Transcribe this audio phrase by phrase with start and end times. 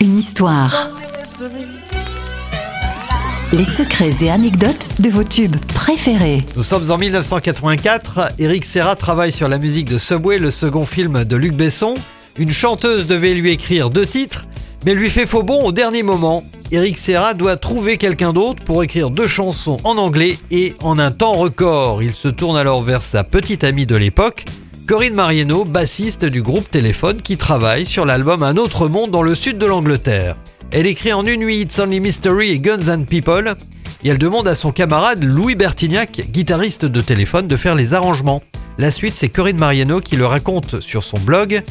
[0.00, 0.90] Une histoire.
[3.52, 6.44] Les secrets et anecdotes de vos tubes préférés.
[6.54, 8.32] Nous sommes en 1984.
[8.38, 11.94] Eric Serra travaille sur la musique de Subway, le second film de Luc Besson.
[12.38, 14.46] Une chanteuse devait lui écrire deux titres,
[14.84, 16.44] mais lui fait faux bon au dernier moment.
[16.70, 21.10] Eric Serra doit trouver quelqu'un d'autre pour écrire deux chansons en anglais et en un
[21.10, 22.04] temps record.
[22.04, 24.44] Il se tourne alors vers sa petite amie de l'époque,
[24.86, 29.34] Corinne Mariano, bassiste du groupe Téléphone qui travaille sur l'album Un autre monde dans le
[29.34, 30.36] sud de l'Angleterre.
[30.70, 33.56] Elle écrit en une nuit It's Only Mystery et Guns and People
[34.04, 38.44] et elle demande à son camarade Louis Bertignac, guitariste de Téléphone, de faire les arrangements.
[38.78, 41.64] La suite, c'est Corinne Mariano qui le raconte sur son blog.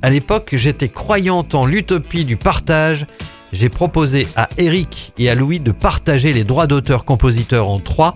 [0.00, 3.04] À l'époque, j'étais croyante en l'utopie du partage.
[3.52, 8.14] J'ai proposé à Eric et à Louis de partager les droits d'auteur-compositeur en trois,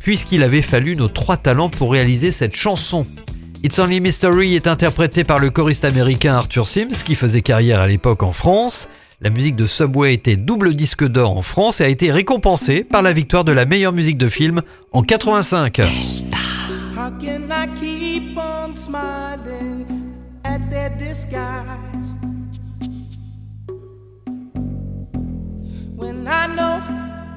[0.00, 3.06] puisqu'il avait fallu nos trois talents pour réaliser cette chanson.
[3.64, 7.86] It's Only Mystery est interprété par le choriste américain Arthur Sims qui faisait carrière à
[7.86, 8.88] l'époque en France.
[9.22, 13.00] La musique de Subway était double disque d'or en France et a été récompensée par
[13.00, 14.60] la victoire de la meilleure musique de film
[14.92, 15.78] en 85.
[15.78, 19.86] How can I keep on smiling
[20.44, 22.14] at their disguise?
[25.96, 26.82] When I know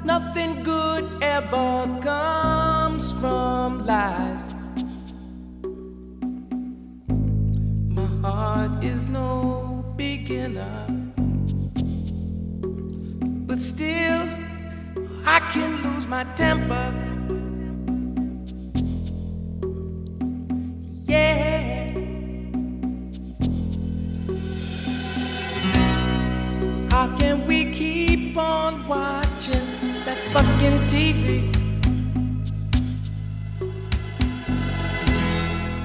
[0.04, 2.27] nothing good ever comes
[10.58, 10.88] beginner.
[13.46, 14.28] But still,
[15.26, 16.94] I can lose my temper.
[21.04, 21.94] Yeah.
[26.90, 29.68] How can we keep on watching
[30.06, 31.54] that fucking TV?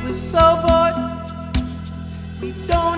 [0.02, 1.12] We're so bored
[2.40, 2.91] We don't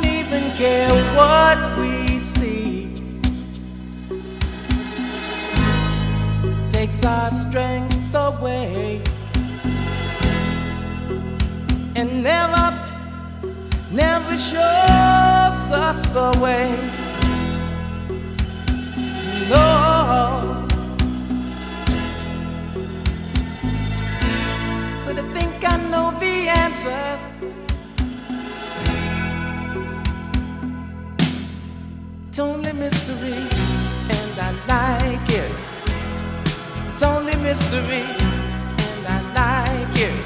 [0.56, 2.88] care what we see.
[6.70, 9.02] Takes our strength away
[11.96, 12.70] and never,
[13.90, 16.70] never shows us the way.
[19.50, 20.66] No.
[25.04, 27.53] But I think I know the answer.
[37.54, 38.02] Mystery,
[38.88, 40.24] and I like it.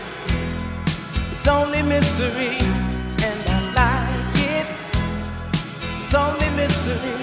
[1.32, 2.56] It's only mystery,
[3.26, 4.66] and I like it.
[6.00, 7.18] It's only mystery.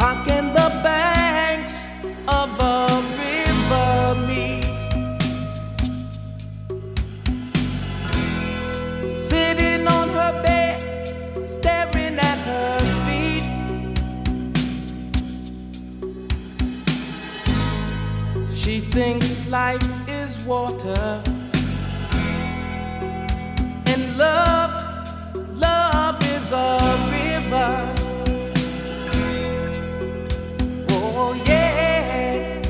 [0.00, 1.86] How can the banks
[2.26, 2.86] of a
[3.22, 4.58] river meet?
[18.68, 21.22] She thinks life is water.
[23.86, 24.74] And love,
[25.56, 26.78] love is a
[27.16, 27.94] river.
[30.90, 32.60] Oh, yeah.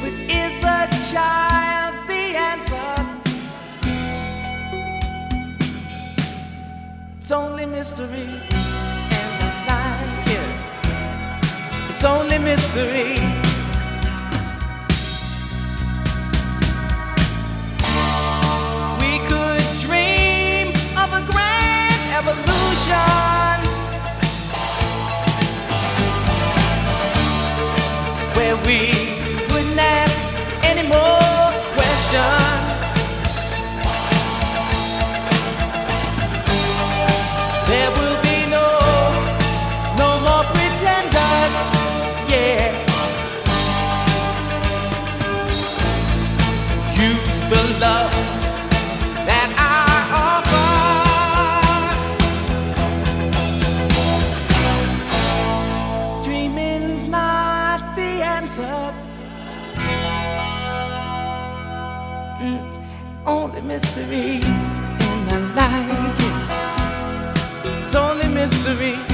[0.00, 2.94] But is a child the answer?
[7.18, 8.93] It's only mystery.
[12.04, 13.43] Only mystery.
[62.44, 62.60] Mm,
[63.24, 67.84] only mystery, and I like it.
[67.84, 69.13] It's only mystery.